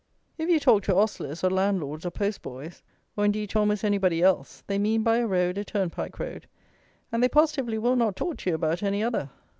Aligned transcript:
If 0.35 0.49
you 0.49 0.59
talk 0.59 0.81
to 0.85 0.95
ostlers, 0.95 1.43
or 1.43 1.51
landlords, 1.51 2.07
or 2.07 2.09
post 2.09 2.41
boys; 2.41 2.81
or, 3.15 3.23
indeed, 3.23 3.51
to 3.51 3.59
almost 3.59 3.83
anybody 3.83 4.23
else, 4.23 4.63
they 4.65 4.79
mean 4.79 5.03
by 5.03 5.17
a 5.17 5.27
road 5.27 5.59
a 5.59 5.63
turnpike 5.63 6.17
road; 6.17 6.47
and 7.11 7.21
they 7.21 7.29
positively 7.29 7.77
will 7.77 7.95
not 7.95 8.15
talk 8.15 8.37
to 8.37 8.49
you 8.49 8.55
about 8.55 8.81
any 8.81 9.03
other. 9.03 9.29